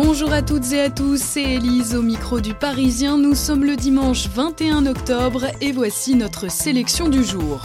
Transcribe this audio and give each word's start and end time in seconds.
Bonjour 0.00 0.32
à 0.32 0.42
toutes 0.42 0.70
et 0.70 0.80
à 0.80 0.90
tous, 0.90 1.20
c'est 1.20 1.42
Elise 1.42 1.96
au 1.96 2.02
micro 2.02 2.40
du 2.40 2.54
Parisien. 2.54 3.18
Nous 3.18 3.34
sommes 3.34 3.64
le 3.64 3.74
dimanche 3.74 4.28
21 4.28 4.86
octobre 4.86 5.46
et 5.60 5.72
voici 5.72 6.14
notre 6.14 6.48
sélection 6.52 7.08
du 7.08 7.24
jour. 7.24 7.62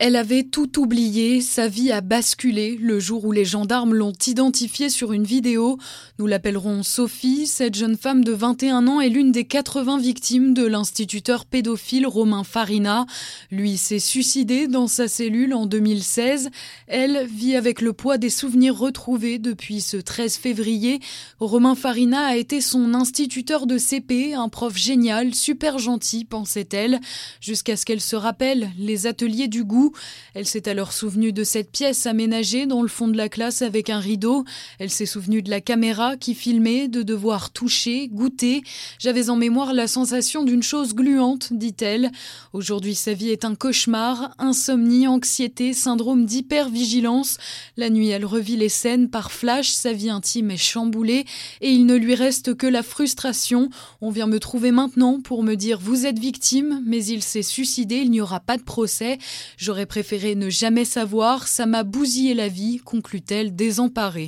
Elle 0.00 0.14
avait 0.14 0.44
tout 0.44 0.78
oublié, 0.78 1.40
sa 1.40 1.66
vie 1.66 1.90
a 1.90 2.00
basculé 2.00 2.78
le 2.80 3.00
jour 3.00 3.24
où 3.24 3.32
les 3.32 3.44
gendarmes 3.44 3.94
l'ont 3.94 4.12
identifiée 4.28 4.90
sur 4.90 5.12
une 5.12 5.24
vidéo. 5.24 5.76
Nous 6.20 6.28
l'appellerons 6.28 6.84
Sophie, 6.84 7.48
cette 7.48 7.74
jeune 7.74 7.96
femme 7.96 8.22
de 8.22 8.30
21 8.30 8.86
ans 8.86 9.00
est 9.00 9.08
l'une 9.08 9.32
des 9.32 9.44
80 9.44 9.98
victimes 9.98 10.54
de 10.54 10.64
l'instituteur 10.64 11.46
pédophile 11.46 12.06
Romain 12.06 12.44
Farina. 12.44 13.06
Lui 13.50 13.76
s'est 13.76 13.98
suicidé 13.98 14.68
dans 14.68 14.86
sa 14.86 15.08
cellule 15.08 15.52
en 15.52 15.66
2016. 15.66 16.50
Elle 16.86 17.26
vit 17.26 17.56
avec 17.56 17.80
le 17.80 17.92
poids 17.92 18.18
des 18.18 18.30
souvenirs 18.30 18.78
retrouvés 18.78 19.40
depuis 19.40 19.80
ce 19.80 19.96
13 19.96 20.36
février. 20.36 21.00
Romain 21.40 21.74
Farina 21.74 22.24
a 22.24 22.36
été 22.36 22.60
son 22.60 22.94
instituteur 22.94 23.66
de 23.66 23.78
CP, 23.78 24.34
un 24.34 24.48
prof 24.48 24.76
génial, 24.76 25.34
super 25.34 25.80
gentil, 25.80 26.24
pensait-elle, 26.24 27.00
jusqu'à 27.40 27.76
ce 27.76 27.84
qu'elle 27.84 28.00
se 28.00 28.14
rappelle 28.14 28.70
les 28.78 29.08
ateliers 29.08 29.48
du 29.48 29.64
goût 29.64 29.87
elle 30.34 30.46
s'est 30.46 30.68
alors 30.68 30.92
souvenue 30.92 31.32
de 31.32 31.44
cette 31.44 31.70
pièce 31.70 32.06
aménagée 32.06 32.66
dans 32.66 32.82
le 32.82 32.88
fond 32.88 33.08
de 33.08 33.16
la 33.16 33.28
classe 33.28 33.62
avec 33.62 33.90
un 33.90 33.98
rideau. 33.98 34.44
Elle 34.78 34.90
s'est 34.90 35.06
souvenue 35.06 35.42
de 35.42 35.50
la 35.50 35.60
caméra 35.60 36.16
qui 36.16 36.34
filmait, 36.34 36.88
de 36.88 37.02
devoir 37.02 37.50
toucher, 37.50 38.08
goûter. 38.08 38.62
J'avais 38.98 39.30
en 39.30 39.36
mémoire 39.36 39.72
la 39.72 39.86
sensation 39.86 40.42
d'une 40.42 40.62
chose 40.62 40.94
gluante, 40.94 41.52
dit-elle. 41.52 42.10
Aujourd'hui, 42.52 42.94
sa 42.94 43.12
vie 43.12 43.30
est 43.30 43.44
un 43.44 43.54
cauchemar, 43.54 44.34
insomnie, 44.38 45.06
anxiété, 45.06 45.72
syndrome 45.72 46.26
d'hypervigilance. 46.26 47.38
La 47.76 47.90
nuit, 47.90 48.08
elle 48.08 48.24
revit 48.24 48.56
les 48.56 48.68
scènes 48.68 49.08
par 49.10 49.32
flash, 49.32 49.70
sa 49.70 49.92
vie 49.92 50.10
intime 50.10 50.50
est 50.50 50.56
chamboulée 50.56 51.24
et 51.60 51.70
il 51.70 51.86
ne 51.86 51.94
lui 51.94 52.14
reste 52.14 52.54
que 52.54 52.66
la 52.66 52.82
frustration. 52.82 53.70
On 54.00 54.10
vient 54.10 54.26
me 54.26 54.40
trouver 54.40 54.70
maintenant 54.70 55.20
pour 55.20 55.42
me 55.42 55.54
dire 55.54 55.78
vous 55.80 56.06
êtes 56.06 56.18
victime, 56.18 56.82
mais 56.86 57.04
il 57.04 57.22
s'est 57.22 57.42
suicidé, 57.42 57.96
il 57.96 58.10
n'y 58.10 58.20
aura 58.20 58.40
pas 58.40 58.56
de 58.56 58.62
procès. 58.62 59.18
J'aurais 59.56 59.77
préféré 59.86 60.34
ne 60.34 60.50
jamais 60.50 60.84
savoir, 60.84 61.48
ça 61.48 61.66
m'a 61.66 61.84
bousillé 61.84 62.34
la 62.34 62.48
vie, 62.48 62.78
conclut-elle 62.78 63.54
désemparée. 63.54 64.26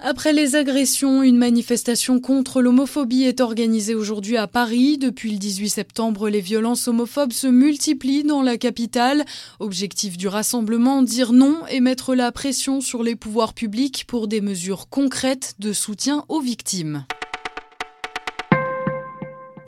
Après 0.00 0.32
les 0.32 0.54
agressions, 0.54 1.24
une 1.24 1.38
manifestation 1.38 2.20
contre 2.20 2.62
l'homophobie 2.62 3.24
est 3.24 3.40
organisée 3.40 3.96
aujourd'hui 3.96 4.36
à 4.36 4.46
Paris. 4.46 4.96
Depuis 4.96 5.32
le 5.32 5.38
18 5.38 5.70
septembre, 5.70 6.28
les 6.28 6.40
violences 6.40 6.86
homophobes 6.86 7.32
se 7.32 7.48
multiplient 7.48 8.22
dans 8.22 8.42
la 8.42 8.58
capitale. 8.58 9.24
Objectif 9.58 10.16
du 10.16 10.28
rassemblement, 10.28 11.02
dire 11.02 11.32
non 11.32 11.62
et 11.68 11.80
mettre 11.80 12.14
la 12.14 12.30
pression 12.30 12.80
sur 12.80 13.02
les 13.02 13.16
pouvoirs 13.16 13.54
publics 13.54 14.04
pour 14.06 14.28
des 14.28 14.40
mesures 14.40 14.88
concrètes 14.88 15.56
de 15.58 15.72
soutien 15.72 16.24
aux 16.28 16.40
victimes. 16.40 17.04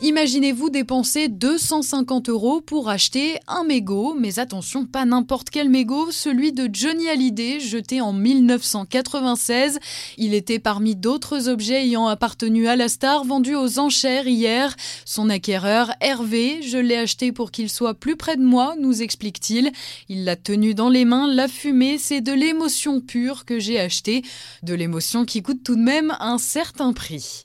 Imaginez-vous 0.02 0.70
dépenser 0.70 1.28
250 1.28 2.30
euros 2.30 2.62
pour 2.62 2.88
acheter 2.88 3.38
un 3.46 3.64
mégot, 3.64 4.14
mais 4.18 4.38
attention, 4.38 4.86
pas 4.86 5.04
n'importe 5.04 5.50
quel 5.50 5.68
mégot, 5.68 6.10
celui 6.10 6.52
de 6.52 6.70
Johnny 6.72 7.06
Hallyday, 7.06 7.60
jeté 7.60 8.00
en 8.00 8.14
1996. 8.14 9.78
Il 10.16 10.32
était 10.32 10.58
parmi 10.58 10.96
d'autres 10.96 11.50
objets 11.50 11.82
ayant 11.82 12.06
appartenu 12.06 12.66
à 12.66 12.76
la 12.76 12.88
star 12.88 13.24
vendus 13.24 13.56
aux 13.56 13.78
enchères 13.78 14.26
hier. 14.26 14.74
Son 15.04 15.28
acquéreur, 15.28 15.92
Hervé, 16.00 16.62
je 16.62 16.78
l'ai 16.78 16.96
acheté 16.96 17.30
pour 17.30 17.50
qu'il 17.50 17.68
soit 17.68 17.92
plus 17.92 18.16
près 18.16 18.38
de 18.38 18.42
moi, 18.42 18.76
nous 18.80 19.02
explique-t-il. 19.02 19.70
Il 20.08 20.24
l'a 20.24 20.36
tenu 20.36 20.72
dans 20.72 20.88
les 20.88 21.04
mains, 21.04 21.26
l'a 21.26 21.46
fumé, 21.46 21.98
c'est 21.98 22.22
de 22.22 22.32
l'émotion 22.32 23.02
pure 23.02 23.44
que 23.44 23.58
j'ai 23.58 23.78
acheté. 23.78 24.22
De 24.62 24.72
l'émotion 24.72 25.26
qui 25.26 25.42
coûte 25.42 25.62
tout 25.62 25.76
de 25.76 25.82
même 25.82 26.16
un 26.20 26.38
certain 26.38 26.94
prix. 26.94 27.42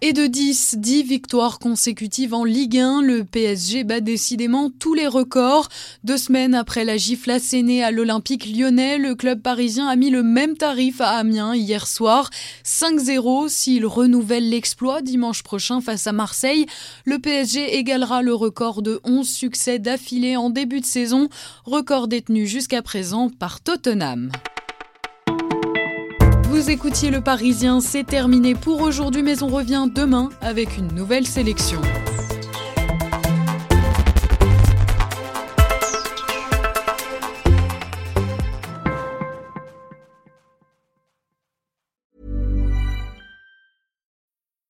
Et 0.00 0.12
de 0.12 0.28
10, 0.28 0.76
10 0.78 1.02
victoires 1.02 1.58
consécutives 1.58 2.32
en 2.32 2.44
Ligue 2.44 2.78
1, 2.78 3.02
le 3.02 3.24
PSG 3.24 3.82
bat 3.82 4.00
décidément 4.00 4.70
tous 4.70 4.94
les 4.94 5.08
records. 5.08 5.68
Deux 6.04 6.16
semaines 6.16 6.54
après 6.54 6.84
la 6.84 6.96
gifle 6.96 7.32
assénée 7.32 7.82
à 7.82 7.90
l'Olympique 7.90 8.46
lyonnais, 8.46 8.96
le 8.98 9.16
club 9.16 9.42
parisien 9.42 9.88
a 9.88 9.96
mis 9.96 10.10
le 10.10 10.22
même 10.22 10.56
tarif 10.56 11.00
à 11.00 11.18
Amiens 11.18 11.56
hier 11.56 11.88
soir. 11.88 12.30
5-0 12.64 13.48
s'il 13.48 13.86
renouvelle 13.86 14.48
l'exploit 14.48 15.02
dimanche 15.02 15.42
prochain 15.42 15.80
face 15.80 16.06
à 16.06 16.12
Marseille. 16.12 16.66
Le 17.04 17.18
PSG 17.18 17.76
égalera 17.76 18.22
le 18.22 18.34
record 18.34 18.82
de 18.82 19.00
11 19.02 19.28
succès 19.28 19.80
d'affilée 19.80 20.36
en 20.36 20.50
début 20.50 20.80
de 20.80 20.86
saison, 20.86 21.28
record 21.64 22.06
détenu 22.06 22.46
jusqu'à 22.46 22.82
présent 22.82 23.30
par 23.30 23.60
Tottenham. 23.60 24.30
Vous 26.58 26.70
écoutiez 26.70 27.12
Le 27.12 27.20
Parisien, 27.20 27.80
c'est 27.80 28.02
terminé 28.02 28.56
pour 28.56 28.80
aujourd'hui, 28.80 29.22
mais 29.22 29.44
on 29.44 29.46
revient 29.46 29.86
demain 29.88 30.28
avec 30.40 30.76
une 30.76 30.88
nouvelle 30.88 31.24
sélection. 31.24 31.80